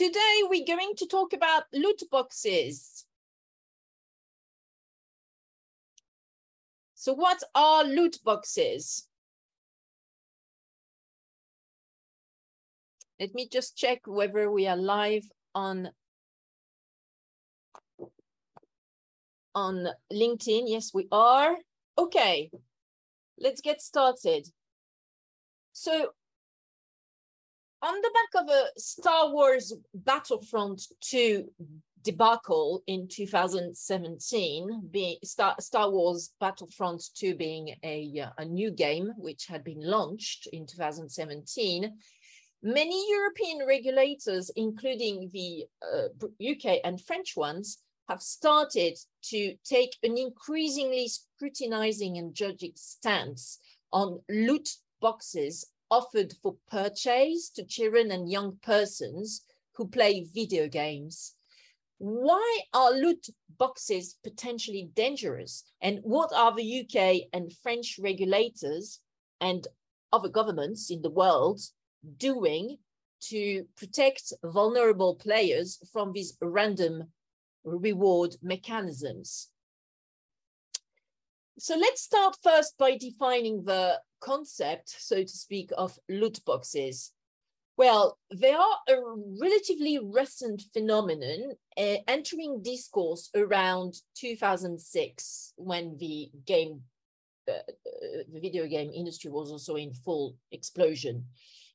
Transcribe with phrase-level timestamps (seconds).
[0.00, 3.04] Today we're going to talk about loot boxes.
[6.94, 9.06] So what are loot boxes?
[13.20, 15.90] Let me just check whether we are live on
[19.54, 20.62] on LinkedIn.
[20.64, 21.58] Yes, we are.
[21.98, 22.50] Okay,
[23.38, 24.48] let's get started.
[25.72, 26.14] So
[27.82, 31.50] on the back of a Star Wars Battlefront 2
[32.02, 39.46] debacle in 2017, being Star, Star Wars Battlefront 2 being a, a new game which
[39.46, 41.92] had been launched in 2017,
[42.62, 46.08] many European regulators, including the uh,
[46.40, 47.78] UK and French ones,
[48.08, 53.58] have started to take an increasingly scrutinizing and judging stance
[53.92, 54.68] on loot
[55.00, 59.44] boxes offered for purchase to children and young persons
[59.74, 61.34] who play video games.
[61.98, 63.26] Why are loot
[63.58, 65.64] boxes potentially dangerous?
[65.82, 69.00] And what are the UK and French regulators
[69.40, 69.66] and
[70.12, 71.60] other governments in the world
[72.16, 72.78] doing
[73.28, 77.04] to protect vulnerable players from these random
[77.64, 79.48] reward mechanisms?
[81.58, 87.12] So let's start first by defining the concept, so to speak, of loot boxes.
[87.76, 88.96] Well, they are a
[89.40, 96.82] relatively recent phenomenon uh, entering discourse around 2006 when the game,
[97.48, 97.54] uh,
[98.32, 101.24] the video game industry was also in full explosion.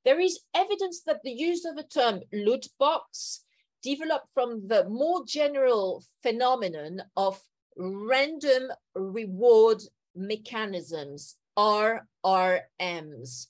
[0.03, 3.43] There is evidence that the use of the term loot box
[3.81, 7.41] developed from the more general phenomenon of
[7.77, 9.81] random reward
[10.15, 13.47] mechanisms, RRMs,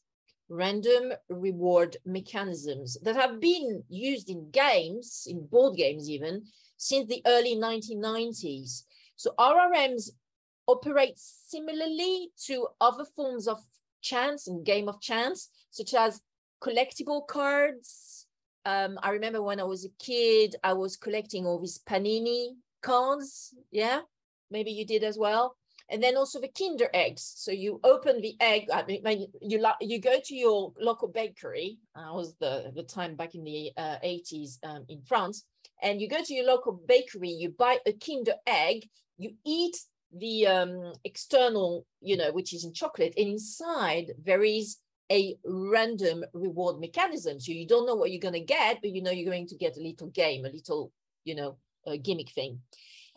[0.50, 6.44] random reward mechanisms that have been used in games, in board games even,
[6.78, 8.84] since the early 1990s.
[9.16, 10.12] So RRMs
[10.68, 13.60] operate similarly to other forms of
[14.02, 16.22] chance and game of chance, such as
[16.62, 18.28] collectible cards.
[18.66, 23.54] Um, I remember when I was a kid, I was collecting all these Panini cards.
[23.72, 24.02] Yeah,
[24.50, 25.56] maybe you did as well.
[25.90, 27.34] And then also the Kinder eggs.
[27.38, 28.68] So you open the egg.
[28.74, 31.78] I mean, you you go to your local bakery.
[31.96, 35.46] I was the the time back in the uh, 80s um, in France,
[35.82, 37.30] and you go to your local bakery.
[37.30, 38.90] You buy a Kinder egg.
[39.18, 39.78] You eat
[40.12, 44.78] the um, external, you know, which is in chocolate, and inside there is
[45.12, 47.40] a random reward mechanism.
[47.40, 49.56] So you don't know what you're going to get, but you know you're going to
[49.56, 50.92] get a little game, a little,
[51.24, 52.60] you know, a gimmick thing.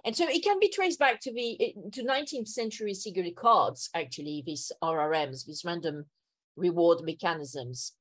[0.04, 4.42] And so it can be traced back to the to 19th century cigarette cards, actually,
[4.46, 6.06] these RRMs, these random
[6.56, 7.92] reward mechanisms.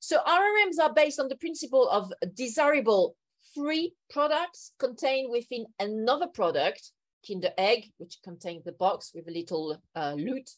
[0.00, 3.16] So RRMs are based on the principle of desirable
[3.54, 6.90] free products contained within another product,
[7.26, 10.50] Kinder Egg, which contains the box with a little uh, loot,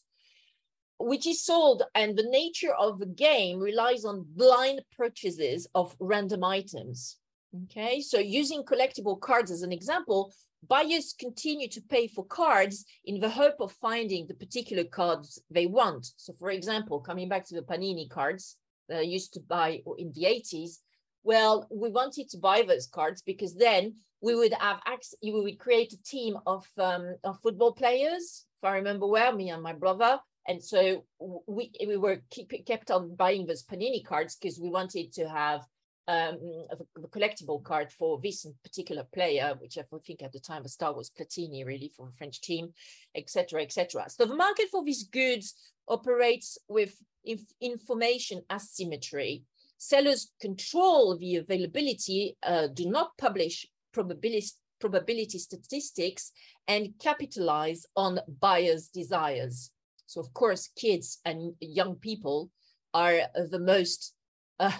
[0.97, 1.83] which is sold.
[1.93, 7.17] And the nature of the game relies on blind purchases of random items.
[7.63, 10.33] Okay, so using collectible cards as an example,
[10.67, 15.65] buyers continue to pay for cards in the hope of finding the particular cards they
[15.65, 16.07] want.
[16.17, 18.57] So for example, coming back to the Panini cards
[18.89, 20.77] that I used to buy in the 80s,
[21.23, 25.59] well, we wanted to buy those cards because then we would have access, we would
[25.59, 29.73] create a team of, um, of football players, if I remember well, me and my
[29.73, 30.19] brother.
[30.47, 31.05] And so
[31.47, 35.61] we, we were keep, kept on buying those Panini cards because we wanted to have
[36.07, 36.37] um,
[36.71, 40.93] a, collectible card for this particular player, which I think at the time the star
[40.93, 42.73] was Platini, really, for a French team,
[43.15, 44.05] etc., etc.
[44.09, 45.55] So the market for these goods
[45.87, 49.43] operates with inf information asymmetry.
[49.77, 54.47] Sellers control the availability, uh, do not publish probability,
[54.79, 56.31] probability statistics,
[56.67, 59.71] and capitalize on buyers' desires.
[60.07, 62.51] So, of course, kids and young people
[62.93, 64.13] are the most
[64.59, 64.71] uh,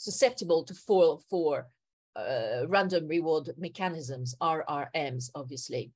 [0.00, 1.66] susceptible to fall for
[2.16, 5.92] uh, random reward mechanisms, RRMs, obviously.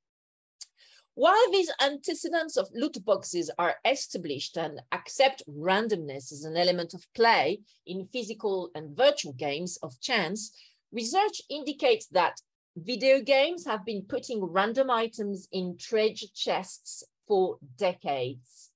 [1.15, 7.07] While these antecedents of loot boxes are established and accept randomness as an element of
[7.15, 10.53] play in physical and virtual games of chance,
[10.93, 12.41] research indicates that
[12.77, 18.74] video games have been putting random items in treasure chests for decades.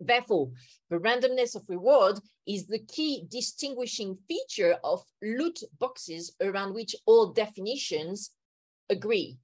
[0.00, 0.50] Therefore,
[0.88, 7.32] the randomness of reward is the key distinguishing feature of loot boxes around which all
[7.32, 8.30] definitions
[8.88, 9.36] agree.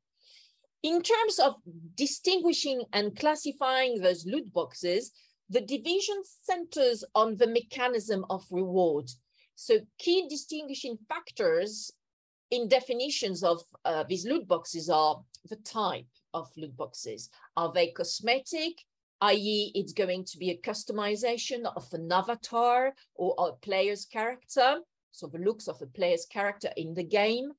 [0.82, 1.56] In terms of
[1.94, 5.12] distinguishing and classifying those loot boxes,
[5.50, 9.10] the division centers on the mechanism of reward.
[9.56, 11.92] So key distinguishing factors
[12.50, 17.30] in definitions of uh, these loot boxes are the type of loot boxes.
[17.56, 18.84] Are they cosmetic?
[19.20, 19.72] i.e.
[19.74, 24.80] it's going to be a customization of an avatar or a player's character,
[25.10, 27.52] so the looks of a player's character in the game,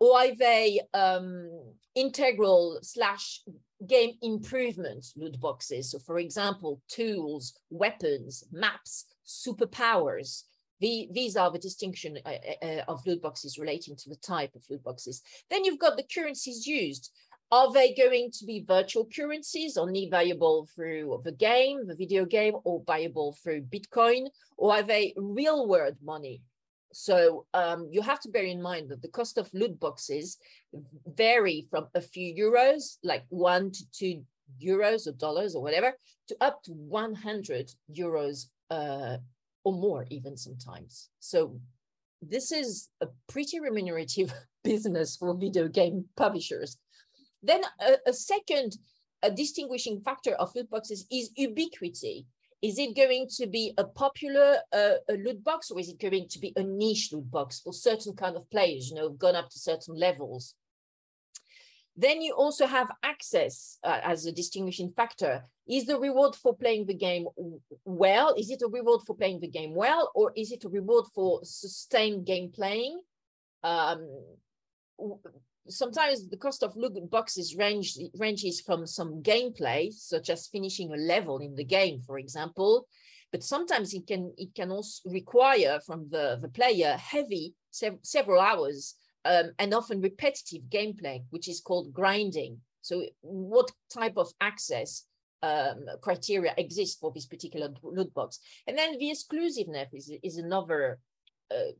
[0.00, 1.50] or are they um,
[1.94, 3.42] integral slash
[3.86, 5.90] game improvement loot boxes?
[5.90, 10.44] So for example, tools, weapons, maps, superpowers,
[10.80, 14.54] the, these are the distinction uh, uh, uh, of loot boxes relating to the type
[14.54, 15.22] of loot boxes.
[15.50, 17.10] Then you've got the currencies used.
[17.50, 22.54] Are they going to be virtual currencies only viable through the game, the video game,
[22.64, 24.26] or viable through Bitcoin?
[24.56, 26.42] Or are they real world money?
[26.92, 30.38] So um, you have to bear in mind that the cost of loot boxes
[31.06, 34.22] vary from a few euros, like one to two
[34.62, 35.92] euros or dollars or whatever,
[36.28, 39.16] to up to 100 euros uh,
[39.64, 41.10] or more even sometimes.
[41.18, 41.60] So
[42.22, 44.32] this is a pretty remunerative
[44.64, 46.78] business for video game publishers.
[47.44, 48.78] Then a, a second
[49.22, 52.26] a distinguishing factor of loot boxes is ubiquity.
[52.62, 56.28] Is it going to be a popular uh, a loot box or is it going
[56.28, 59.50] to be a niche loot box for certain kind of players, you know, gone up
[59.50, 60.54] to certain levels?
[61.96, 65.44] Then you also have access uh, as a distinguishing factor.
[65.68, 67.26] Is the reward for playing the game
[67.84, 68.34] well?
[68.34, 71.40] Is it a reward for playing the game well, or is it a reward for
[71.44, 73.00] sustained game playing?
[73.62, 74.08] Um,
[75.68, 80.96] sometimes the cost of loot boxes range, ranges from some gameplay, such as finishing a
[80.96, 82.86] level in the game, for example,
[83.32, 88.40] but sometimes it can it can also require from the, the player heavy sev several
[88.40, 88.94] hours
[89.24, 92.60] um, and often repetitive gameplay, which is called grinding.
[92.82, 95.06] So what type of access
[95.42, 98.38] um, criteria exist for this particular loot box?
[98.66, 101.00] And then the exclusiveness is, is another
[101.50, 101.72] uh,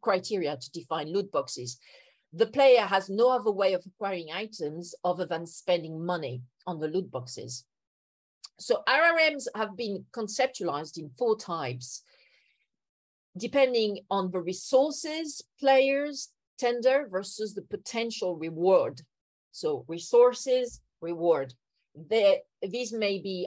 [0.00, 1.78] criteria to define loot boxes.
[2.32, 6.88] The player has no other way of acquiring items other than spending money on the
[6.88, 7.64] loot boxes.
[8.58, 12.02] So RRMs have been conceptualized in four types,
[13.36, 19.00] depending on the resources players tender versus the potential reward.
[19.52, 21.54] So resources, reward.
[21.94, 23.46] The, these may be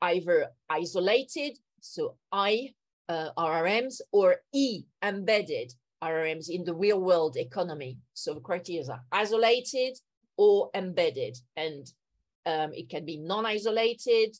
[0.00, 2.74] either isolated, so I
[3.08, 5.74] uh, RRMs, or E embedded
[6.04, 7.96] RRMs in the real world economy.
[8.12, 9.94] So the criteria are isolated
[10.36, 11.86] or embedded, and
[12.46, 14.36] um, it can be non-isolated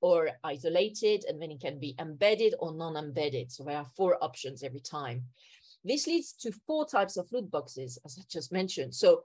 [0.00, 3.52] or isolated, and then it can be embedded or non-embedded.
[3.52, 5.24] So there are four options every time.
[5.84, 8.94] This leads to four types of loot boxes, as I just mentioned.
[8.94, 9.24] So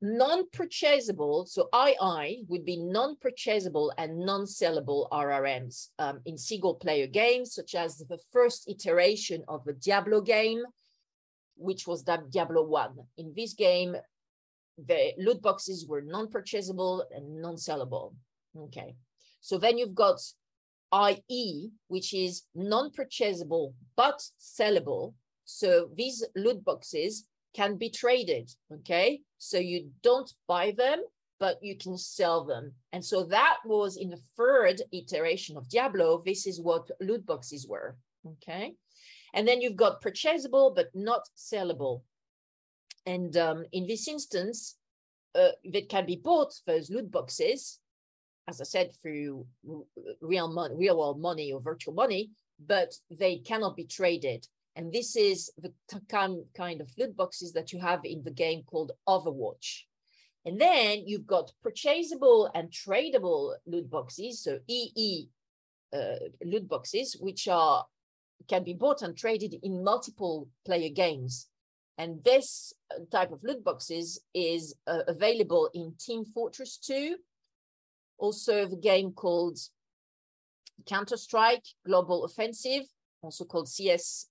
[0.00, 7.74] non-purchasable, so II would be non-purchasable and non-sellable RRMs um, in single player games, such
[7.74, 10.62] as the first iteration of the Diablo game,
[11.58, 12.96] which was Diablo 1.
[13.18, 13.96] In this game,
[14.86, 18.14] the loot boxes were non-purchasable and non-sellable.
[18.56, 18.94] Okay,
[19.40, 20.18] so then you've got
[21.28, 25.14] IE, which is non-purchasable but sellable,
[25.44, 29.20] so these loot boxes can be traded, okay?
[29.38, 31.02] So you don't buy them,
[31.40, 32.72] but you can sell them.
[32.92, 37.66] And so that was in the third iteration of Diablo, this is what loot boxes
[37.66, 37.96] were,
[38.26, 38.74] okay?
[39.34, 42.02] And then you've got purchasable, but not sellable.
[43.06, 44.76] And um, in this instance,
[45.34, 47.80] uh, that can be bought, those loot boxes,
[48.48, 49.46] as I said, through
[50.20, 52.30] real real world money or virtual money,
[52.66, 54.46] but they cannot be traded.
[54.74, 55.72] And this is the
[56.08, 59.82] kind of loot boxes that you have in the game called Overwatch.
[60.44, 65.28] And then you've got purchasable and tradable loot boxes, so EE
[65.92, 67.84] uh, loot boxes, which are
[68.48, 71.48] can be bought and traded in multiple player games.
[71.98, 77.16] And this uh, type of loot boxes is uh, available in Team Fortress 2,
[78.18, 79.58] also the game called
[80.86, 82.84] Counter-Strike Global Offensive,
[83.20, 84.26] also called CS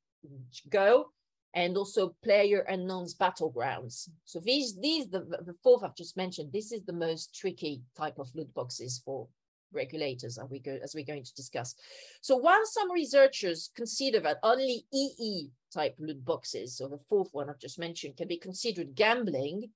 [0.69, 1.11] Go,
[1.53, 4.09] and also player unknowns battlegrounds.
[4.25, 8.19] So these, these the, the fourth I've just mentioned, this is the most tricky type
[8.19, 9.27] of loot boxes for
[9.77, 11.75] regulators as we go as we're going to discuss.
[12.21, 17.49] So while some researchers consider that only EE type loot boxes, so the fourth one
[17.49, 19.69] I've just mentioned, can be considered gambling,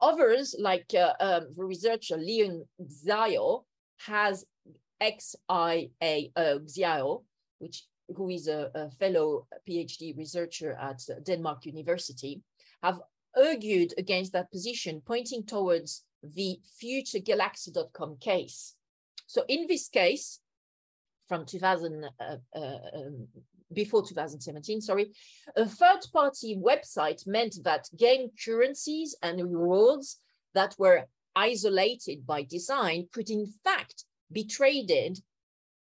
[0.00, 3.64] others like uh, um, the researcher Leon Xiao
[4.06, 4.46] has
[5.02, 5.90] XIAO,
[6.36, 7.22] Xiao,
[7.58, 7.84] which
[8.16, 12.42] who is a, a fellow PhD researcher at Denmark University,
[12.82, 13.00] have
[13.36, 18.74] argued against that position, pointing towards the futuregalaxy.com case.
[19.26, 20.40] So in this case,
[21.28, 22.10] from 2019,
[22.54, 22.76] uh,
[23.72, 25.12] before 2017, sorry,
[25.56, 30.18] a third-party website meant that game currencies and rewards
[30.54, 35.18] that were isolated by design could in fact be traded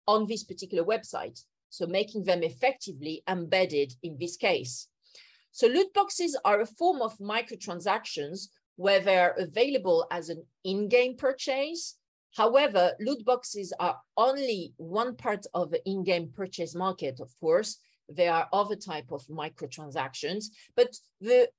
[0.07, 1.43] on this particular website.
[1.69, 4.87] So making them effectively embedded in this case.
[5.51, 11.97] So loot boxes are a form of microtransactions where they're available as an in-game purchase.
[12.35, 17.77] However, loot boxes are only one part of the in-game purchase market, of course.
[18.07, 20.45] There are other type of microtransactions,
[20.75, 21.49] but the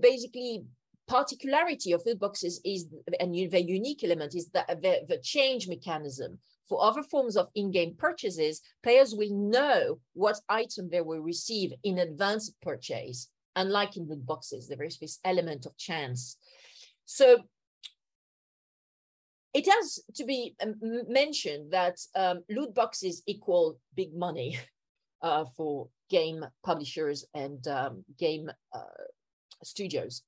[0.00, 0.64] basically
[1.06, 2.86] particularity of loot boxes is,
[3.20, 6.38] and the unique element is that the, the change mechanism.
[6.68, 11.98] For other forms of in-game purchases, players will know what item they will receive in
[11.98, 16.38] advance of purchase, unlike in loot boxes, there is this element of chance.
[17.04, 17.38] So
[19.54, 20.74] it has to be um,
[21.08, 24.58] mentioned that um, loot boxes equal big money
[25.22, 29.04] uh, for game publishers and um, game uh,
[29.62, 30.22] studios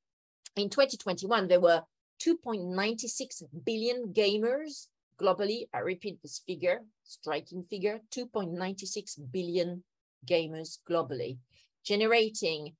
[0.56, 1.82] in 2021, there were
[2.22, 4.86] 2.96 billion gamers
[5.20, 5.68] globally.
[5.72, 9.84] I repeat this figure, striking figure, 2.96 billion
[10.26, 11.38] gamers globally,
[11.84, 12.74] generating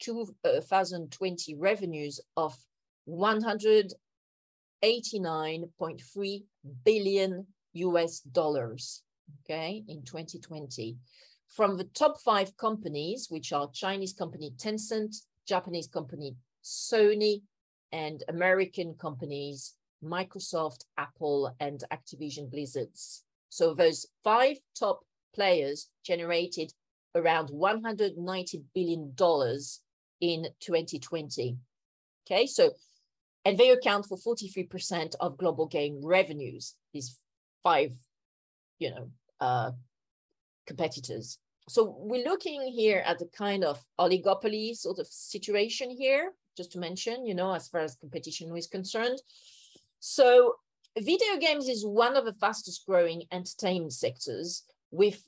[0.00, 2.56] 2020 revenues of
[4.84, 6.42] 189.3
[6.84, 9.02] billion US dollars,
[9.44, 10.96] okay, in 2020.
[11.48, 17.42] From the top five companies, which are Chinese company Tencent, Japanese company Sony
[17.92, 23.24] and American companies Microsoft, Apple, and Activision Blizzards.
[23.48, 25.00] So those five top
[25.34, 26.72] players generated
[27.14, 29.14] around $190 billion
[30.20, 31.56] in 2020.
[32.26, 32.70] Okay, so,
[33.44, 37.18] and they account for 43% of global game revenues, these
[37.62, 37.92] five,
[38.78, 39.70] you know, uh,
[40.66, 41.38] competitors
[41.70, 46.80] so we're looking here at the kind of oligopoly sort of situation here, just to
[46.80, 49.22] mention, you know, as far as competition is concerned.
[50.00, 50.56] So
[50.98, 55.22] video games is one of the fastest growing entertainment sectors with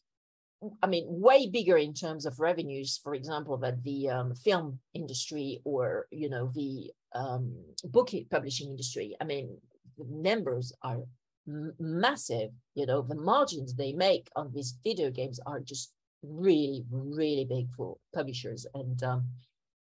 [0.83, 5.61] I mean, way bigger in terms of revenues, for example, than the um, film industry
[5.65, 7.55] or, you know, the um,
[7.85, 9.15] book publishing industry.
[9.21, 9.59] I mean,
[9.99, 11.03] the numbers are
[11.47, 15.93] massive, you know, the margins they make on these video games are just
[16.23, 19.27] really, really big for publishers and um,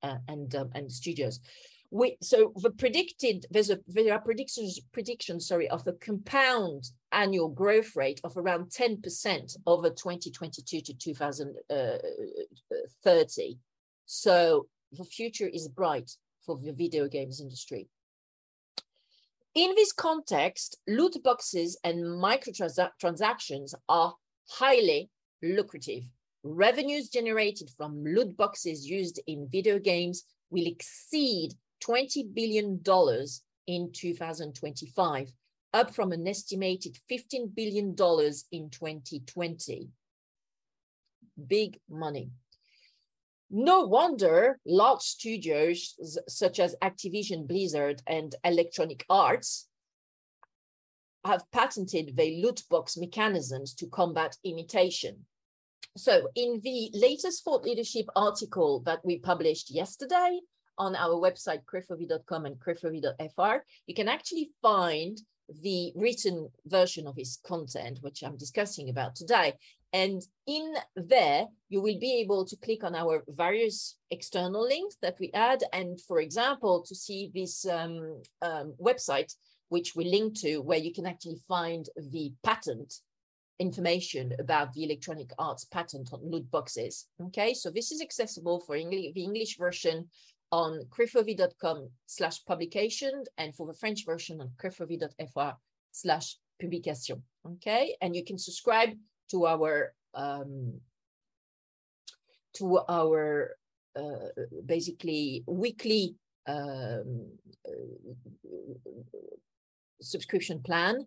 [0.02, 1.40] uh, and um, and studios.
[1.92, 7.48] We, so the predicted there's a there are predictions predictions sorry of a compound annual
[7.48, 13.58] growth rate of around 10% over 2022 to 2030
[14.06, 16.12] so the future is bright
[16.58, 17.88] for the video games industry
[19.54, 24.14] in this context loot boxes and microtransactions are
[24.48, 25.10] highly
[25.42, 26.04] lucrative
[26.42, 31.52] revenues generated from loot boxes used in video games will exceed
[31.86, 32.80] $20 billion
[33.66, 35.32] in 2025,
[35.72, 39.88] up from an estimated $15 billion in 2020.
[41.46, 42.30] Big money.
[43.50, 45.96] No wonder large studios
[46.28, 49.66] such as Activision Blizzard and Electronic Arts
[51.24, 55.26] have patented their loot box mechanisms to combat imitation.
[55.96, 60.38] So in the latest thought leadership article that we published yesterday
[60.78, 65.20] on our website, crefovi.com and crefovi.fr, you can actually find
[65.62, 69.54] the written version of his content, which I'm discussing about today.
[69.92, 75.16] And in there, you will be able to click on our various external links that
[75.18, 75.64] we add.
[75.72, 79.34] And for example, to see this um, um, website,
[79.68, 82.94] which we link to, where you can actually find the patent
[83.58, 87.06] information about the electronic arts patent on loot boxes.
[87.20, 90.08] Okay, so this is accessible for English, the English version
[90.50, 95.52] on crefovi.com slash publication and for the French version on crefovi.fr
[95.92, 97.22] slash publication.
[97.46, 98.90] Okay, and you can subscribe
[99.30, 100.80] to our um,
[102.54, 103.56] to our
[103.96, 104.28] uh,
[104.66, 107.26] basically weekly um,
[107.66, 107.72] uh,
[110.00, 111.06] subscription plan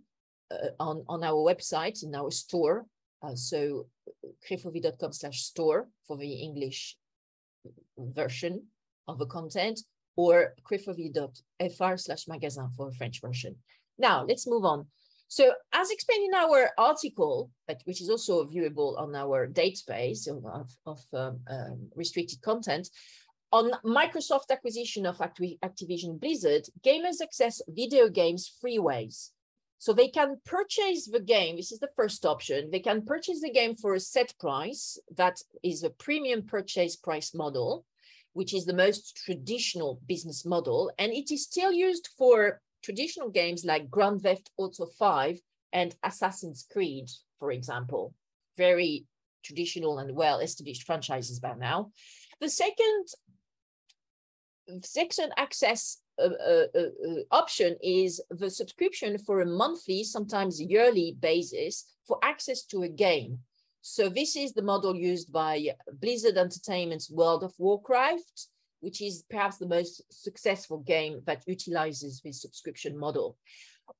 [0.52, 2.86] uh, on, on our website, in our store.
[3.22, 3.88] Uh, so
[4.50, 6.98] crefovi.com slash store for the English
[7.98, 8.62] version
[9.08, 9.80] of the content
[10.16, 13.56] or crefovi.fr slash magasin for the French version.
[13.98, 14.88] Now, let's move on.
[15.34, 17.50] So as explained in our article,
[17.86, 20.46] which is also viewable on our database of,
[20.86, 22.88] of um, um, restricted content,
[23.52, 29.32] on Microsoft acquisition of Activision Blizzard, gamers access video games three ways
[29.80, 31.56] So they can purchase the game.
[31.56, 32.70] This is the first option.
[32.70, 35.00] They can purchase the game for a set price.
[35.18, 37.86] That is a premium purchase price model,
[38.34, 40.92] which is the most traditional business model.
[41.00, 45.40] And it is still used for traditional games like Grand Theft Auto 5
[45.72, 47.10] and Assassin's Creed,
[47.40, 48.14] for example.
[48.58, 49.06] Very
[49.44, 51.92] traditional and well-established franchises by now.
[52.40, 53.06] The second
[54.82, 61.18] second access uh, uh, uh, uh, option is the subscription for a monthly, sometimes yearly
[61.20, 63.40] basis for access to a game.
[63.82, 68.48] So this is the model used by Blizzard Entertainment's World of Warcraft,
[68.84, 73.38] which is perhaps the most successful game that utilizes this subscription model.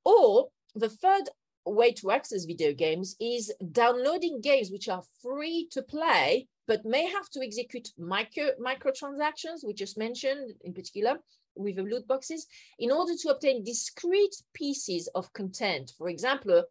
[0.04, 1.30] Or the third
[1.64, 7.06] way to access video games is downloading games which are free to play, but may
[7.06, 11.18] have to execute micro microtransactions, we just mentioned in particular,
[11.56, 12.46] with the loot boxes,
[12.78, 15.92] in order to obtain discrete pieces of content.
[15.96, 16.62] For example,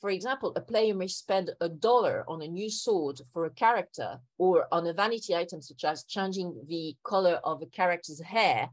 [0.00, 4.18] for example, a player may spend a dollar on a new sword for a character
[4.38, 8.70] or on a vanity item such as changing the color of a character's hair,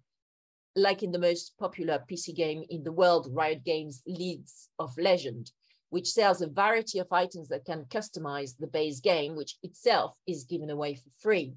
[0.75, 5.51] like in the most popular PC game in the world, Riot Games Leagues of Legend
[5.89, 10.43] which sells a variety of items that can customize the base game, which itself is
[10.43, 11.53] given away for free.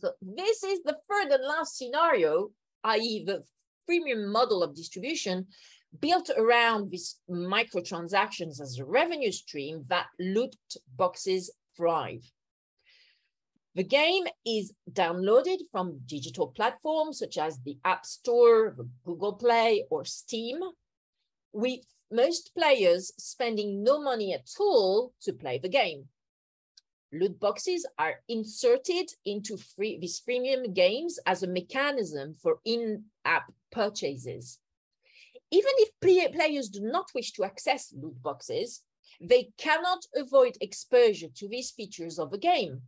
[0.00, 2.50] So this is the third and last scenario,
[2.84, 3.24] i.e.
[3.24, 3.42] the
[3.88, 5.46] freemium model of distribution
[6.00, 10.54] built around these microtransactions as a revenue stream that loot
[10.96, 12.30] boxes thrive.
[13.74, 20.04] The game is downloaded from digital platforms such as the App Store, Google Play, or
[20.04, 20.60] Steam,
[21.52, 21.80] with
[22.10, 26.08] most players spending no money at all to play the game.
[27.12, 34.58] Loot boxes are inserted into free, these freemium games as a mechanism for in-app purchases.
[35.50, 38.82] Even if play, players do not wish to access loot boxes,
[39.20, 42.82] they cannot avoid exposure to these features of the game.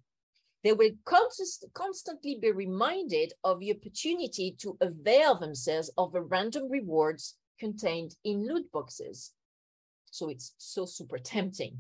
[0.63, 6.71] They will const constantly be reminded of the opportunity to avail themselves of the random
[6.71, 9.33] rewards contained in loot boxes.
[10.11, 11.79] So it's so super tempting.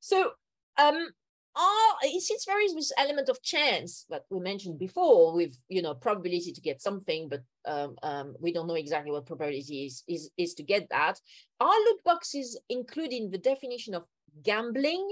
[0.00, 0.32] So
[0.78, 1.10] um,
[1.56, 6.52] all, it's very this element of chance that we mentioned before with you know probability
[6.52, 10.54] to get something but um, um, we don't know exactly what probability is, is is
[10.54, 11.18] to get that
[11.60, 14.04] are loot boxes including the definition of
[14.42, 15.06] gambling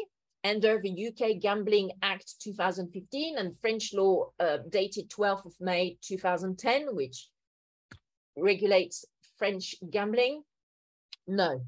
[0.45, 6.95] under the uk gambling act 2015 and french law uh, dated 12th of may 2010
[6.95, 7.29] which
[8.37, 9.05] regulates
[9.39, 10.43] French gambling?
[11.27, 11.63] No.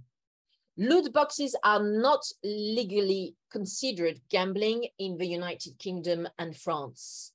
[0.76, 7.32] Loot boxes are not legally considered gambling in the United Kingdom and France.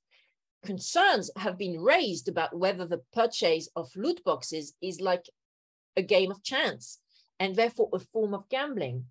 [0.62, 5.24] Concerns have been raised about whether the purchase of loot boxes is like
[5.96, 7.00] a game of chance
[7.38, 9.06] and therefore a form of gambling.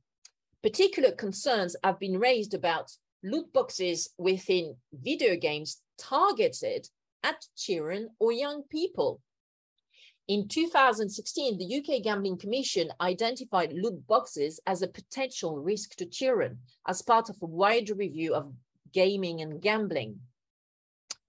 [0.62, 2.92] Particular concerns have been raised about
[3.24, 6.88] loot boxes within video games targeted
[7.24, 9.22] at children or young people.
[10.30, 16.60] In 2016, the UK Gambling Commission identified loot boxes as a potential risk to children
[16.88, 18.54] as part of a wider review of
[18.94, 20.20] gaming and gambling.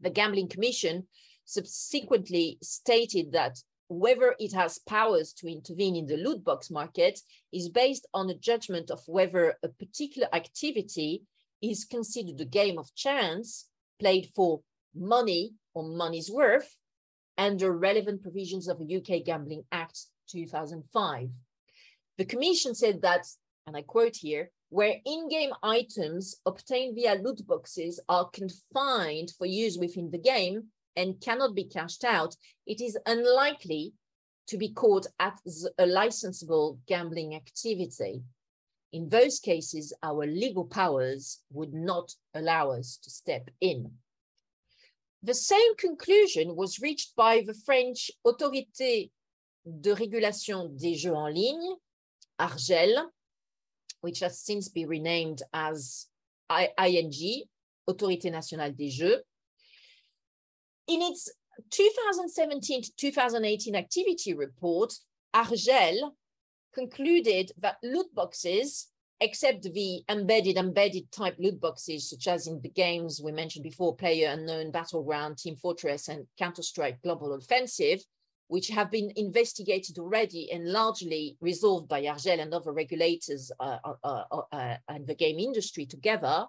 [0.01, 1.07] The Gambling Commission
[1.47, 7.21] subsequently stated that whether it has powers to intervene in the loot box market
[7.55, 11.23] is based on a judgment of whether a particular activity
[11.63, 14.61] is considered a game of chance played for
[14.95, 16.77] money or money's worth
[17.41, 19.99] under relevant provisions of the UK Gambling Act
[20.29, 21.31] 2005.
[22.19, 23.27] The Commission said that,
[23.67, 29.79] and I quote here, where in-game items obtained via loot boxes are confined for use
[29.79, 30.65] within the game
[30.97, 33.95] and cannot be cashed out, it is unlikely
[34.49, 38.23] to be caught as a licensable gambling activity.
[38.93, 43.91] In those cases, our legal powers would not allow us to step in.
[45.23, 49.11] The same conclusion was reached by the French Autorité
[49.67, 51.77] de Régulation des Jeux en ligne,
[52.39, 53.07] ARJEL,
[54.01, 56.07] which has since been renamed as
[56.51, 57.43] ANJ,
[57.87, 59.21] Autorité Nationale des Jeux.
[60.89, 61.29] In its
[61.71, 64.95] 2017 to 2018 activity report,
[65.35, 66.17] ARJEL
[66.75, 68.90] concluded that loot boxes
[69.21, 73.95] except the embedded embedded type loot boxes, such as in the games we mentioned before,
[73.95, 78.03] Player Unknown, Battleground, Team Fortress, and Counter-Strike Global Offensive,
[78.49, 83.95] which have been investigated already and largely resolved by ARJEL and other regulators uh, uh,
[84.03, 86.47] uh, uh and the game industry together.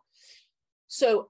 [0.88, 1.28] So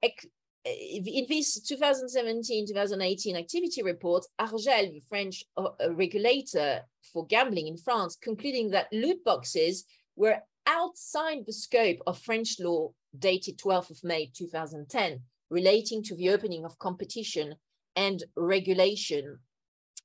[0.66, 8.16] in this 2017-2018 activity report, ARJEL, the French uh, uh, regulator for gambling in France,
[8.22, 10.38] concluding that loot boxes were
[10.72, 16.64] outside the scope of French law dated 12th of May 2010, relating to the opening
[16.64, 17.56] of competition
[17.98, 19.38] and regulation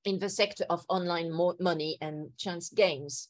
[0.05, 3.29] in the sector of online money and chance games.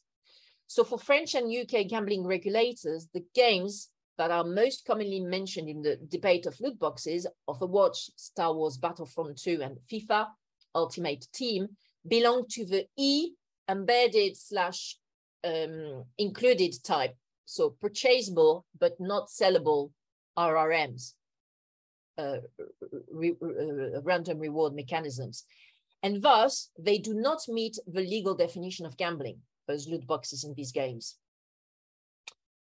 [0.65, 5.83] So for French and UK gambling regulators, the games that are most commonly mentioned in
[5.83, 10.27] the debate of loot boxes, of Overwatch, Star Wars Battlefront 2, and FIFA
[10.73, 11.67] Ultimate Team,
[12.07, 13.33] belong to the E
[13.69, 14.97] embedded slash
[15.43, 17.15] um, included type,
[17.47, 19.91] so purchasable but not sellable
[20.37, 21.13] RRMs,
[22.17, 22.37] uh,
[23.11, 25.45] re uh, random reward mechanisms.
[26.03, 30.53] And thus, they do not meet the legal definition of gambling, those loot boxes in
[30.53, 31.17] these games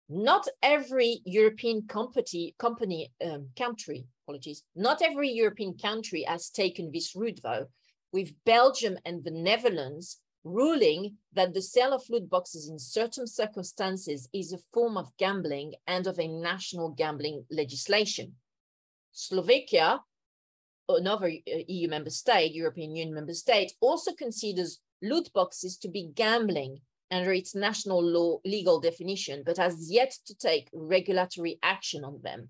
[0.09, 7.15] not every European company, company um, country, apologies, not every European country has taken this
[7.15, 7.67] route though,
[8.13, 14.29] with Belgium and the Netherlands ruling that the sale of loot boxes in certain circumstances
[14.33, 18.33] is a form of gambling and of a national gambling legislation.
[19.11, 20.01] Slovakia,
[20.89, 26.79] another EU member state, European Union member state, also considers loot boxes to be gambling
[27.11, 32.49] under its national law legal definition, but has yet to take regulatory action on them.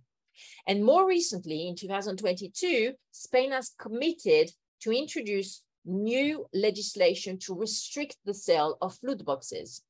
[0.68, 8.34] And more recently, in 2022, Spain has committed to introduce new legislation to restrict the
[8.34, 9.84] sale of loot boxes.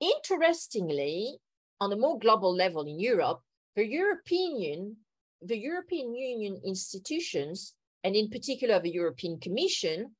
[0.00, 1.38] Interestingly,
[1.80, 3.40] on a more global level in Europe,
[3.76, 4.96] the European Union,
[5.42, 7.74] the European Union institutions,
[8.04, 10.14] and in particular the European Commission,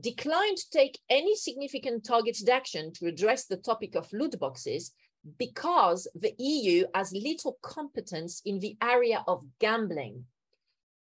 [0.00, 4.92] declined to take any significant targeted action to address the topic of loot boxes
[5.38, 10.24] because the EU has little competence in the area of gambling,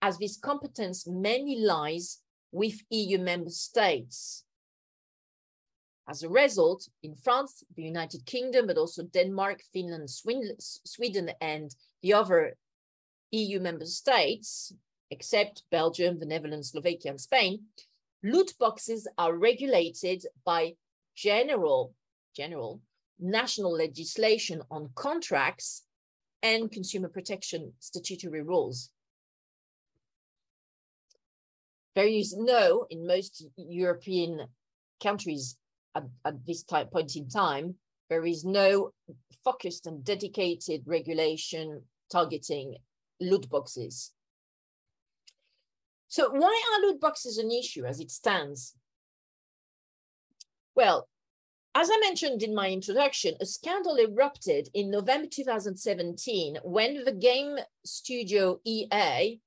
[0.01, 2.19] as this competence mainly lies
[2.51, 4.43] with EU member states.
[6.07, 12.13] As a result, in France, the United Kingdom, but also Denmark, Finland, Sweden, and the
[12.13, 12.57] other
[13.31, 14.73] EU member states,
[15.11, 17.65] except Belgium, the Netherlands, Slovakia, and Spain,
[18.23, 20.73] loot boxes are regulated by
[21.15, 21.93] general,
[22.35, 22.81] general
[23.19, 25.83] national legislation on contracts
[26.41, 28.89] and consumer protection statutory rules.
[31.95, 34.47] There is no, in most European
[35.01, 35.57] countries
[35.95, 37.75] at, at this type, point in time,
[38.09, 38.91] there is no
[39.43, 42.75] focused and dedicated regulation targeting
[43.19, 44.11] loot boxes.
[46.07, 48.75] So why are loot boxes an issue as it stands?
[50.75, 51.07] Well,
[51.75, 57.57] as I mentioned in my introduction, a scandal erupted in November 2017 when the game
[57.85, 59.39] studio EA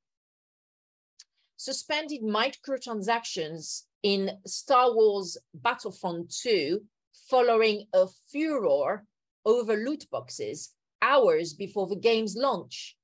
[1.62, 6.82] suspended microtransactions in Star Wars Battlefront 2
[7.30, 9.04] following a furor
[9.44, 12.96] over loot boxes hours before the game's launch.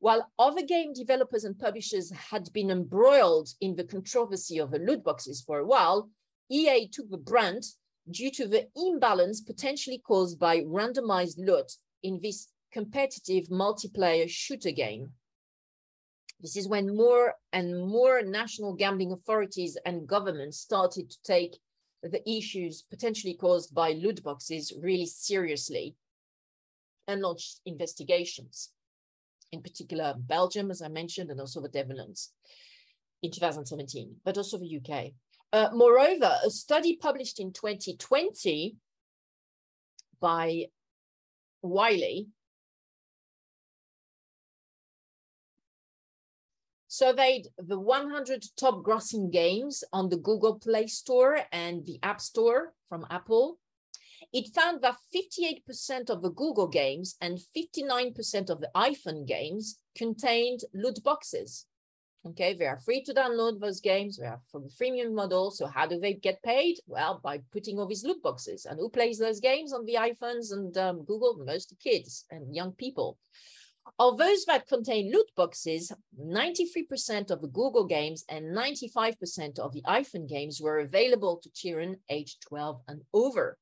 [0.00, 5.40] While other game developers and publishers had been embroiled in the controversy over loot boxes
[5.40, 6.10] for a while,
[6.50, 7.64] EA took the brunt
[8.10, 11.70] due to the imbalance potentially caused by randomized loot
[12.02, 15.12] in this competitive multiplayer shooter game.
[16.40, 21.58] This is when more and more national gambling authorities and governments started to take
[22.02, 25.96] the issues potentially caused by loot boxes really seriously
[27.06, 28.70] and launched investigations
[29.52, 32.32] in particular Belgium, as I mentioned, and also the Netherlands
[33.22, 35.12] in 2017, but also the UK.
[35.52, 38.76] Uh, moreover, a study published in 2020
[40.20, 40.66] by
[41.62, 42.28] Wiley
[47.00, 52.74] surveyed the 100 top grossing games on the Google Play Store and the App Store
[52.88, 53.58] from Apple
[54.32, 60.60] it found that 58% of the Google games and 59% of the iPhone games contained
[60.72, 61.66] loot boxes.
[62.26, 64.18] Okay, they are free to download those games.
[64.18, 65.50] They are from the freemium model.
[65.50, 66.76] So how do they get paid?
[66.86, 68.66] Well, by putting all these loot boxes.
[68.66, 71.42] And who plays those games on the iPhones and um, Google?
[71.44, 73.18] Most kids and young people.
[74.00, 79.82] Of those that contain loot boxes, 93% of the Google games and 95% of the
[79.82, 83.58] iPhone games were available to children aged 12 and over.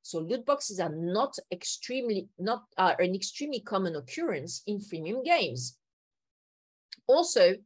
[0.00, 5.76] So loot boxes are not extremely not uh, an extremely common occurrence in freemium games.
[7.06, 7.56] Also,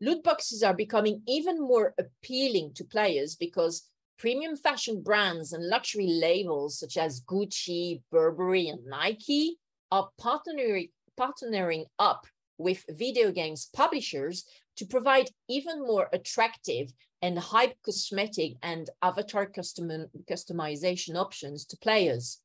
[0.00, 6.06] loot boxes are becoming even more appealing to players because premium fashion brands and luxury
[6.06, 9.58] labels such as Gucci, Burberry, and Nike
[9.92, 12.26] are partnering partnering up
[12.58, 14.44] with video games publishers
[14.76, 22.40] to provide even more attractive and hype cosmetic and avatar custom customization options to players.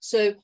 [0.00, 0.34] So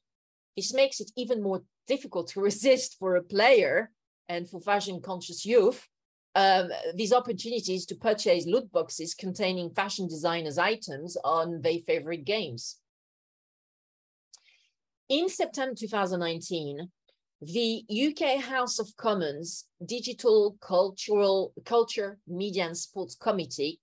[0.57, 3.91] this makes it even more difficult to resist for a player
[4.29, 5.87] and for fashion conscious youth
[6.35, 12.77] um, these opportunities to purchase loot boxes containing fashion designers items on their favorite games.
[15.09, 16.91] In September 2019,
[17.41, 23.81] the UK House of Commons Digital Cultural Culture, Media and Sports Committee,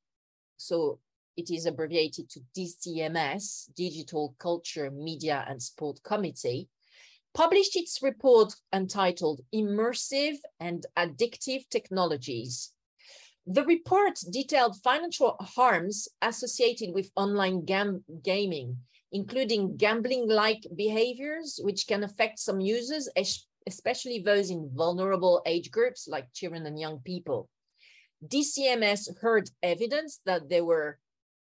[0.58, 1.00] so
[1.38, 6.70] it is abbreviated to DCMS, Digital Culture, Media and Sport Committee,
[7.34, 12.72] published its report entitled Immersive and Addictive Technologies.
[13.48, 18.78] The report detailed financial harms associated with online gam gaming,
[19.20, 23.08] including gambling-like behaviors, which can affect some users,
[23.66, 27.48] especially those in vulnerable age groups like children and young people.
[28.28, 31.00] DCMS heard evidence that there were,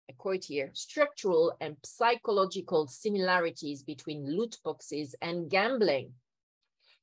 [0.09, 6.13] I quote here, structural and psychological similarities between loot boxes and gambling.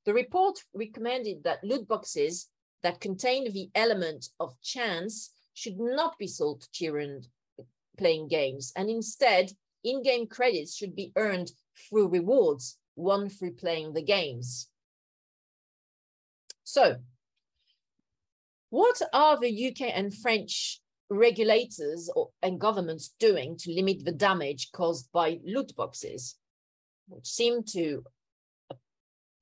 [0.05, 2.47] The report recommended that loot boxes
[2.83, 7.23] that contain the element of chance should not be sold to children
[7.97, 9.51] playing games, and instead
[9.83, 11.51] in-game credits should be earned
[11.89, 14.69] through rewards, won through playing the games.
[16.63, 16.97] So
[18.69, 24.71] what are the UK and French regulators or, and governments doing to limit the damage
[24.71, 26.35] caused by loot boxes,
[27.07, 28.03] which seem to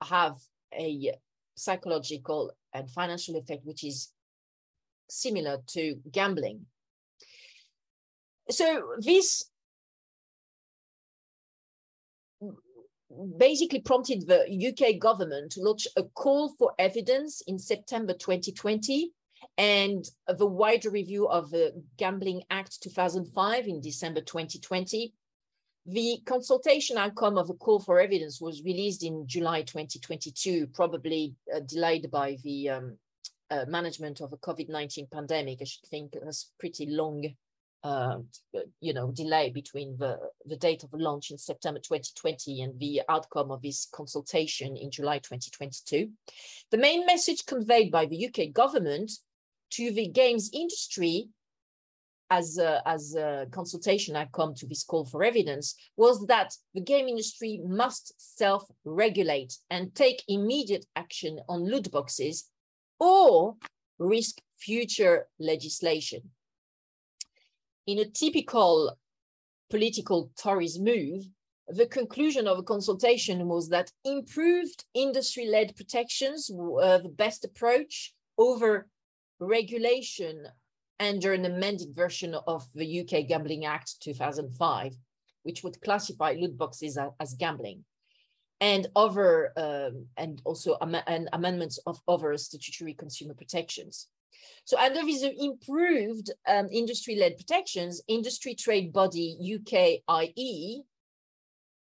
[0.04, 0.36] have
[0.74, 1.14] a
[1.56, 4.10] psychological and financial effect, which is
[5.10, 6.66] similar to gambling.
[8.50, 9.46] So this
[13.38, 19.12] basically prompted the UK government to launch a call for evidence in September 2020
[19.58, 20.06] and
[20.38, 25.14] the wider review of the Gambling Act 2005 in December 2020.
[25.88, 31.60] The consultation outcome of a call for evidence was released in July 2022, probably uh,
[31.62, 32.98] delayed by the um,
[33.50, 35.58] uh, management of a COVID-19 pandemic.
[35.62, 37.26] I should think was pretty long
[37.84, 38.18] uh,
[38.80, 43.52] you know, delay between the, the date of launch in September 2020 and the outcome
[43.52, 46.10] of this consultation in July 2022.
[46.70, 49.12] The main message conveyed by the UK government
[49.72, 51.30] to the games industry
[52.30, 57.08] as a, as a consultation outcome to this call for evidence was that the game
[57.08, 62.50] industry must self-regulate and take immediate action on loot boxes
[63.00, 63.56] or
[64.00, 66.22] risk future legislation
[67.88, 68.98] in a typical
[69.70, 71.24] political Tories move,
[71.68, 78.88] the conclusion of a consultation was that improved industry-led protections were the best approach over
[79.40, 80.48] regulation
[81.00, 84.96] under an amended version of the UK Gambling Act 2005,
[85.44, 87.84] which would classify loot boxes as, as gambling,
[88.60, 94.08] and other um, and also am and amendments of other statutory consumer protections.
[94.66, 100.84] So under these improved um, industry-led protections, industry trade body UKIE,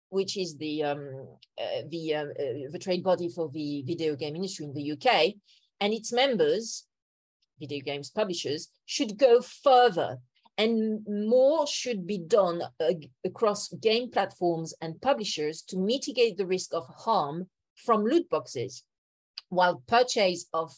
[0.09, 1.27] which is the um,
[1.59, 5.33] uh, the uh, uh, the trade body for the video game industry in the UK,
[5.81, 6.85] and its members,
[7.59, 10.17] video games publishers, should go further,
[10.57, 12.61] and more should be done
[13.25, 18.83] across game platforms and publishers to mitigate the risk of harm from loot boxes,
[19.49, 20.73] while purchase of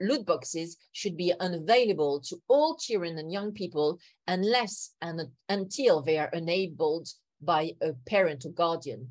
[0.00, 6.18] loot boxes should be unavailable to all children and young people unless and until they
[6.18, 7.08] are enabled
[7.40, 9.10] by a parent or guardian.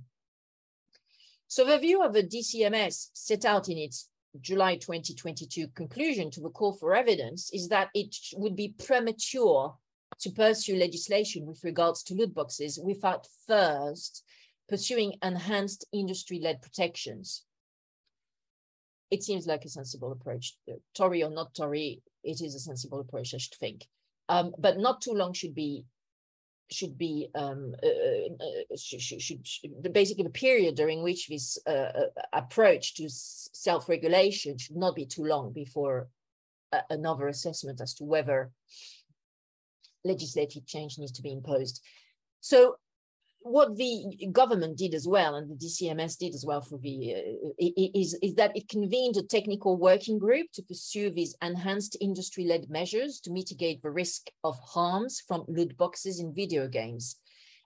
[1.47, 6.49] So the view of the DCMS set out in its July 2022 conclusion to the
[6.49, 9.75] call for evidence is that it would be premature
[10.19, 14.23] to pursue legislation with regards to loot boxes without first
[14.67, 17.43] pursuing enhanced industry-led protections
[19.11, 20.55] it seems like a sensible approach.
[20.93, 23.87] Tory or not Tory, it is a sensible approach, I should think.
[24.27, 25.85] Um, but not too long should be
[26.71, 31.57] should be um, uh, uh, uh should, should, should, basically the period during which this
[31.65, 36.09] uh, uh approach to self-regulation should not be too long before
[36.91, 38.51] another assessment as to whether
[40.05, 41.81] legislative change needs to be imposed.
[42.41, 42.75] So
[43.41, 47.53] what the government did as well, and the DCMS did as well for the uh,
[47.57, 53.19] is is that it convened a technical working group to pursue these enhanced industry-led measures
[53.21, 57.15] to mitigate the risk of harms from loot boxes in video games.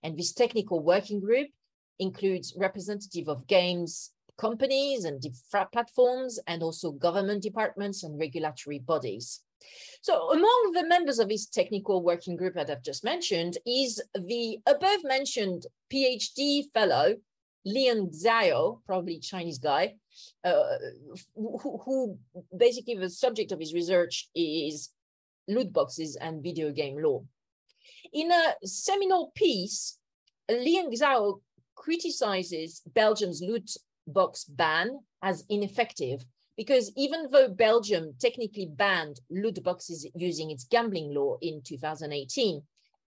[0.03, 1.47] And this technical working group
[1.99, 5.23] includes representative of games companies and
[5.71, 9.41] platforms, and also government departments and regulatory bodies.
[10.01, 14.59] So among the members of this technical working group that I've just mentioned is the
[14.65, 17.15] above mentioned PhD fellow,
[17.65, 19.95] Leon Xiao, probably Chinese guy,
[20.43, 20.63] uh,
[21.35, 22.17] who, who,
[22.57, 24.89] basically the subject of his research is
[25.47, 27.23] loot boxes and video game law.
[28.11, 29.97] In a seminal piece,
[30.49, 31.39] Leon Xiao
[31.75, 33.71] criticizes Belgium's loot
[34.07, 36.25] box ban as ineffective
[36.57, 42.61] because even though Belgium technically banned loot boxes using its gambling law in 2018,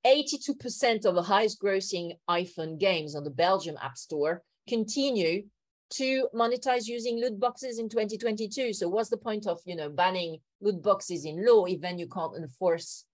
[0.07, 5.45] 82% of the highest grossing iPhone games on the Belgium App Store continue
[5.91, 8.73] to monetize using loot boxes in 2022.
[8.73, 12.09] So what's the point of, you know, banning loot boxes in law if then you
[12.09, 13.05] can't enforce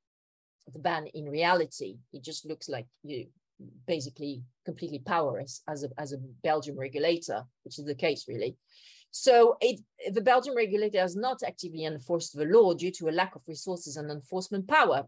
[0.73, 1.97] the ban in reality?
[2.13, 3.27] It just looks like you
[3.87, 8.57] basically completely powerless as a, as a Belgium regulator, which is the case really.
[9.13, 9.81] So it,
[10.13, 13.97] the Belgian regulator has not actively enforced the law due to a lack of resources
[13.97, 15.07] and enforcement power.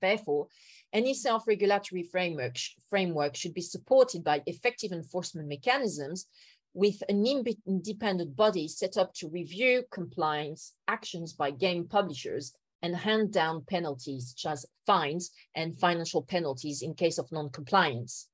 [0.00, 0.46] Therefore,
[0.92, 2.56] any self-regulatory framework,
[2.88, 6.26] framework should be supported by effective enforcement mechanisms
[6.72, 7.26] with an
[7.66, 14.34] independent body set up to review compliance actions by game publishers and hand down penalties
[14.36, 18.28] such as fines and financial penalties in case of non-compliance.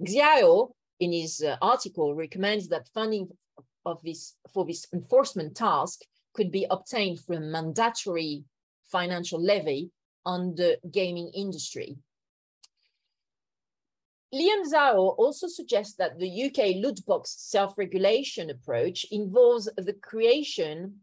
[0.00, 3.28] Xiao, in his uh, article, recommends that funding
[3.86, 6.02] of this for this enforcement task
[6.34, 8.44] could be obtained through a mandatory
[8.90, 9.90] financial levy
[10.24, 11.96] on the gaming industry.
[14.32, 21.00] Leon Xiao also suggests that the UK loot box self-regulation approach involves the creation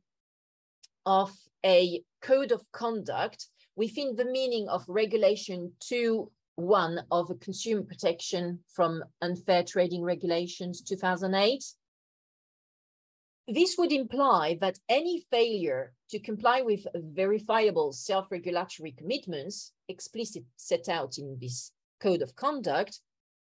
[1.05, 1.35] of
[1.65, 9.03] a code of conduct within the meaning of regulation 2.1 of a consumer protection from
[9.21, 11.63] unfair trading regulations 2008
[13.47, 21.17] this would imply that any failure to comply with verifiable self-regulatory commitments explicit set out
[21.17, 22.99] in this code of conduct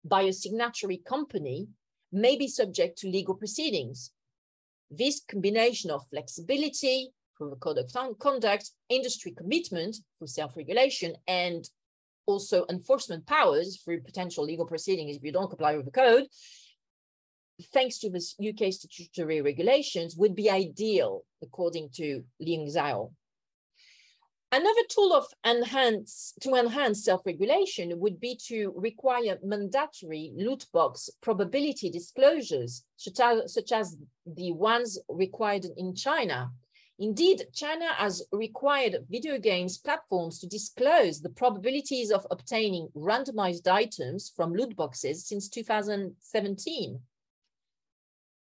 [0.04, 1.68] by a signatory company
[2.12, 4.12] may be subject to legal proceedings.
[4.92, 11.68] This combination of flexibility through the code of conduct, industry commitment for self-regulation, and
[12.26, 16.26] also enforcement powers through potential legal proceedings if you don't comply with the code
[17.74, 23.12] thanks to the UK statutory regulations, would be ideal, according to Leon Xiao.
[24.52, 31.90] Another tool of enhance to enhance self-regulation would be to require mandatory loot box probability
[31.90, 36.52] disclosures, such as, such as the ones required in China.
[37.00, 44.32] Indeed, China has required video games platforms to disclose the probabilities of obtaining randomized items
[44.34, 47.00] from loot boxes since 2017.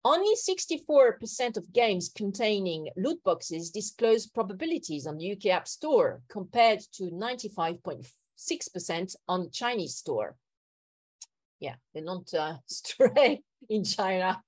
[0.04, 6.80] Only 64% of games containing loot boxes disclose probabilities on the UK App Store compared
[6.94, 10.34] to 95.6% on the Chinese store.
[11.60, 14.42] Yeah, they don't uh, stray in China.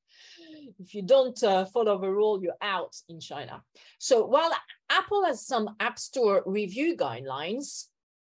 [0.80, 3.62] If you don't uh, follow the rule, you're out in China.
[3.98, 4.50] So while
[4.90, 7.84] Apple has some App Store review guidelines,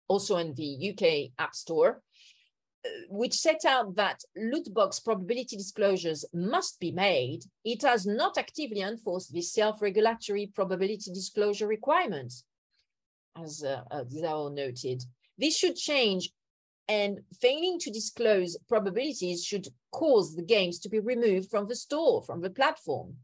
[0.08, 2.04] also in the UK App Store,
[3.10, 8.82] which set out that loot box probability disclosures must be made, it has not actively
[8.82, 12.44] enforced the self-regulatory probability disclosure requirements,
[13.42, 14.04] as uh, uh,
[14.50, 15.04] noted.
[15.38, 16.32] This should change
[16.88, 22.22] and failing to disclose probabilities should cause the games to be removed from the store,
[22.24, 23.16] from the platform.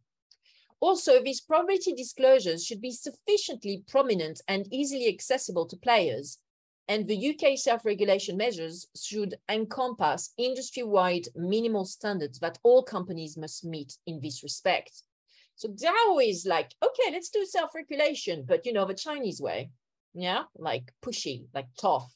[0.79, 6.39] Also, these probability disclosures should be sufficiently prominent and easily accessible to players
[6.87, 13.97] and the UK self-regulation measures should encompass industry-wide minimal standards that all companies must meet
[14.07, 15.03] in this respect.
[15.55, 19.69] So Xiao is like, okay, let's do self-regulation, but you know, the Chinese way,
[20.13, 22.11] yeah, like pushy, like tough,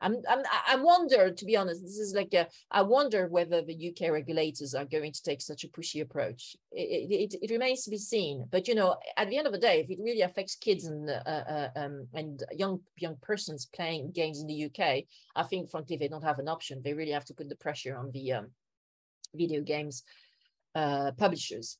[0.00, 3.88] I'm, I'm, I wonder, to be honest, this is like a, I wonder whether the
[3.88, 6.56] UK regulators are going to take such a pushy approach.
[6.72, 8.46] It, it, it remains to be seen.
[8.50, 11.08] But, you know, at the end of the day, if it really affects kids and,
[11.08, 15.04] uh, uh, um, and young, young persons playing games in the UK,
[15.34, 16.82] I think, frankly, they don't have an option.
[16.82, 18.50] They really have to put the pressure on the um,
[19.34, 20.02] video games
[20.74, 21.78] uh, publishers.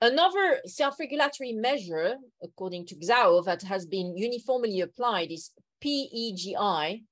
[0.00, 5.50] Another self-regulatory measure, according to Xiao, that has been uniformly applied is
[5.84, 7.02] PEGI,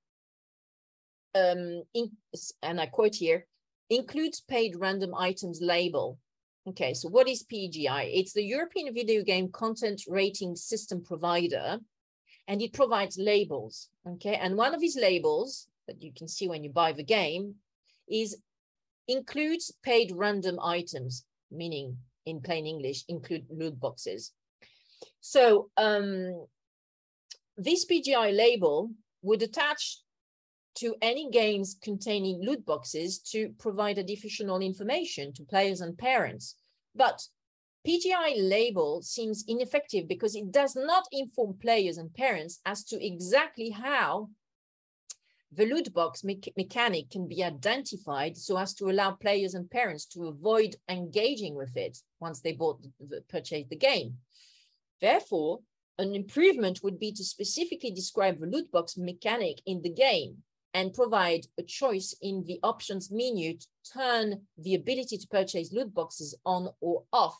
[1.38, 2.10] um, in,
[2.62, 3.46] and I quote here,
[3.90, 6.18] includes paid random items label.
[6.70, 8.02] Okay, so what is PEGI?
[8.18, 11.78] It's the European Video Game Content Rating System provider,
[12.48, 13.88] and it provides labels.
[14.06, 17.54] Okay, and one of these labels that you can see when you buy the game
[18.20, 18.36] is
[19.06, 21.24] includes paid random items.
[21.50, 24.32] meaning in plain English, include loot boxes.
[25.20, 26.46] So um,
[27.56, 28.90] this PEGI label
[29.22, 30.00] would attach
[30.78, 36.56] to any games containing loot boxes to provide additional information to players and parents.
[36.94, 37.20] But
[37.86, 43.70] PEGI label seems ineffective because it does not inform players and parents as to exactly
[43.70, 44.28] how
[45.52, 50.04] the loot box me mechanic can be identified so as to allow players and parents
[50.04, 54.14] to avoid engaging with it once they bought the, purchased the game.
[55.00, 55.60] Therefore,
[55.98, 60.42] an improvement would be to specifically describe the loot box mechanic in the game
[60.78, 65.92] and provide a choice in the options menu to turn the ability to purchase loot
[65.92, 67.36] boxes on or off,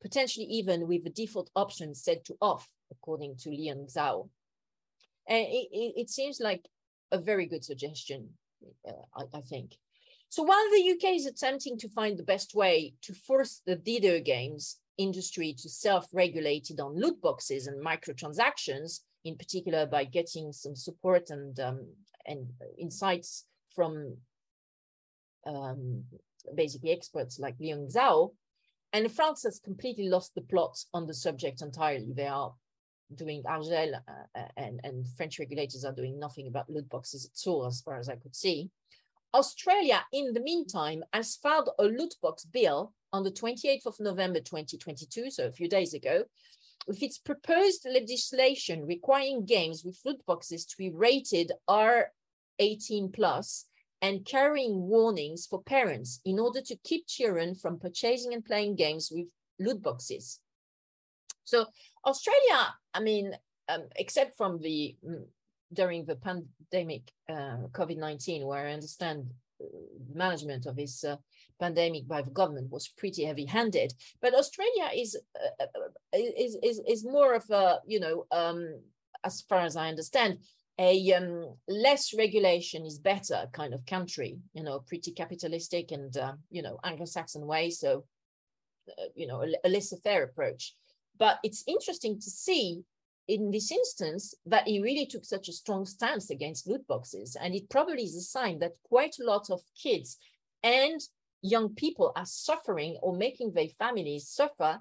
[0.00, 4.28] potentially even with the default option set to off, according to Leon Xiao.
[5.28, 6.66] And it, it, it seems like
[7.12, 8.30] a very good suggestion,
[8.88, 9.76] uh, I, I think.
[10.28, 14.18] So while the UK is attempting to find the best way to force the video
[14.18, 21.30] games industry to self-regulate on loot boxes and microtransactions, in particular by getting some support
[21.30, 21.86] and um,
[22.26, 22.48] and
[22.78, 24.16] insights from
[25.46, 26.04] um,
[26.54, 28.32] basically experts like Leon Xiao.
[28.92, 32.12] And France has completely lost the plot on the subject entirely.
[32.14, 32.52] They are
[33.14, 37.66] doing ARJEL uh, and, and French regulators are doing nothing about loot boxes at all,
[37.66, 38.70] as far as I could see.
[39.34, 44.40] Australia, in the meantime, has filed a loot box bill on the 28th of November
[44.40, 46.24] 2022, so a few days ago,
[46.86, 53.66] with its proposed legislation requiring games with loot boxes to be rated R18 plus
[54.00, 59.10] and carrying warnings for parents in order to keep children from purchasing and playing games
[59.12, 59.26] with
[59.60, 60.40] loot boxes.
[61.44, 61.66] So
[62.04, 63.32] Australia, I mean,
[63.68, 65.24] um, except from the mm,
[65.72, 69.30] during the pandemic uh, COVID-19, where I understand
[70.14, 71.16] management of this uh,
[71.58, 73.92] pandemic by the government was pretty heavy-handed.
[74.20, 75.16] But Australia is
[75.60, 78.80] uh, uh, is, is is more of a you know um,
[79.24, 80.38] as far as I understand
[80.78, 84.38] a um, less regulation is better kind of country.
[84.54, 87.70] You know, pretty capitalistic and uh, you know Anglo-Saxon way.
[87.70, 88.04] So
[89.14, 90.74] you know a, a laissez-faire approach.
[91.18, 92.82] But it's interesting to see
[93.28, 97.36] in this instance that he really took such a strong stance against loot boxes.
[97.40, 100.18] And it probably is a sign that quite a lot of kids
[100.62, 101.00] and
[101.42, 104.80] young people are suffering or making their families suffer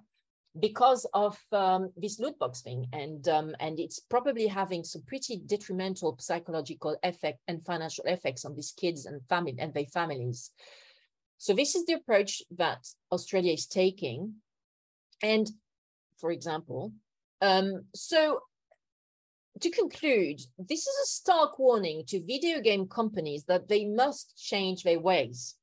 [0.60, 2.88] because of um, this loot box thing.
[2.94, 8.56] And, um, and it's probably having some pretty detrimental psychological effect and financial effects on
[8.56, 10.52] these kids and family and their families.
[11.38, 14.36] So this is the approach that Australia is taking.
[15.24, 15.50] And
[16.20, 16.92] for example,
[17.42, 18.42] um, so
[19.62, 24.84] to conclude, this is a stark warning to video game companies that they must change
[24.84, 25.56] their ways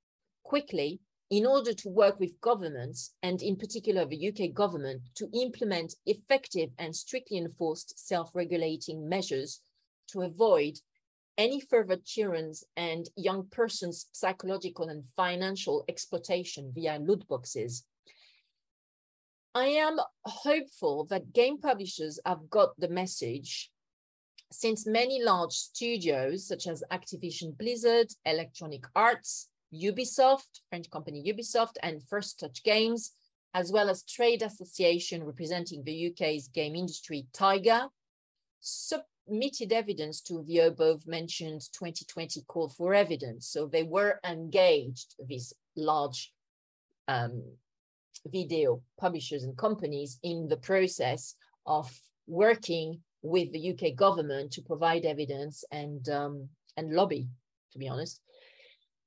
[0.45, 1.01] quickly
[1.31, 6.71] in order to work with governments and in particular the UK government to implement effective
[6.79, 9.61] and strictly enforced self-regulating measures
[10.07, 10.79] to avoid
[11.37, 17.85] any further children's and young persons' psychological and financial exploitation via loot boxes
[19.59, 23.73] I am hopeful that game publishers have got the message
[24.53, 32.05] since many large studios such as Activision Blizzard, Electronic Arts, Ubisoft, French company Ubisoft, and
[32.05, 33.17] First Touch Games,
[33.53, 37.89] as well as trade association representing the UK's game industry, TIGA,
[38.61, 43.49] submitted evidence to the above mentioned 2020 call for evidence.
[43.49, 46.33] So they were engaged, these large
[47.09, 47.43] um,
[48.27, 51.35] video publishers and companies in the process
[51.67, 51.91] of
[52.27, 57.29] working with the UK government to provide evidence and um, and lobby,
[57.73, 58.21] to be honest.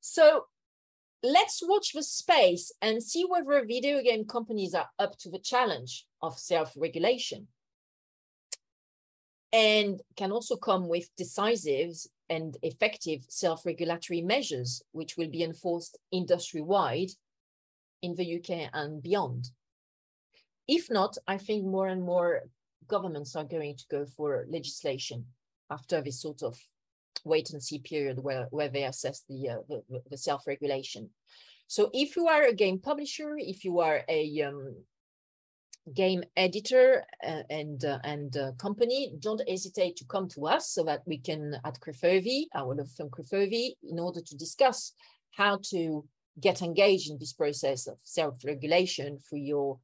[0.01, 0.45] So
[1.23, 6.05] let's watch the space and see whether video game companies are up to the challenge
[6.21, 7.47] of self-regulation
[9.53, 11.91] and can also come with decisive
[12.29, 17.09] and effective self-regulatory measures, which will be enforced industry-wide
[18.01, 19.49] in the UK and beyond.
[20.67, 22.43] If not, I think more and more
[22.87, 25.25] governments are going to go for legislation
[25.69, 26.57] after this sort of
[27.23, 31.09] wait and see period where, where they assess the, uh, the, the self-regulation.
[31.67, 34.75] So if you are a game publisher, if you are a um,
[35.93, 40.83] game editor uh, and uh, and uh, company, don't hesitate to come to us so
[40.83, 44.93] that we can at Crefovi, our firm Crefovi, in order to discuss
[45.31, 46.05] how to
[46.39, 49.79] get engaged in this process of self-regulation for your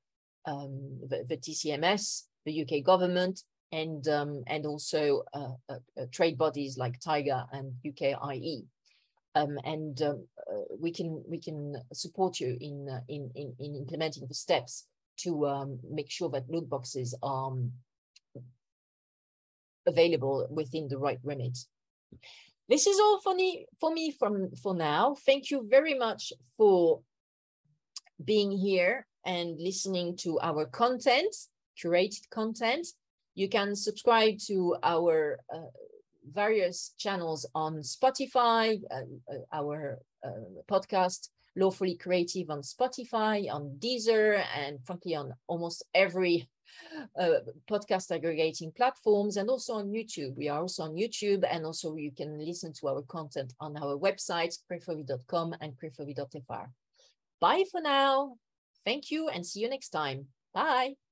[0.46, 3.42] um, the, the, DCMS, the UK government,
[3.74, 8.66] and um, and also uh, uh, uh, trade bodies like TIGA and UKIE.
[9.36, 13.76] um, and um, uh, we can we can support you in uh, in, in, in
[13.76, 14.88] implementing the steps
[15.18, 17.72] to um, make sure that loot boxes are um,
[19.86, 21.58] available within the right remit.
[22.70, 25.16] This is all for me for me from for now.
[25.26, 27.02] Thank you very much for
[28.24, 31.34] being here and listening to our content,
[31.82, 32.88] curated content.
[33.36, 35.70] You can subscribe to our uh,
[36.34, 39.02] various channels on Spotify, uh,
[39.32, 46.48] uh, our uh, podcast Lawfully Creative on Spotify, on Deezer, and frankly on almost every
[47.20, 47.40] uh,
[47.70, 50.36] podcast aggregating platforms and also on YouTube.
[50.36, 53.98] We are also on YouTube and also you can listen to our content on our
[53.98, 56.66] websites, crefovi.com and crefovi.fr.
[57.40, 58.36] Bye for now.
[58.86, 60.28] Thank you and see you next time.
[60.54, 61.07] Bye.